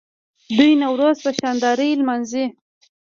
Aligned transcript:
دوی 0.57 0.71
نوروز 0.81 1.17
په 1.25 1.31
شاندارۍ 1.39 1.89
لمانځي. 1.99 2.45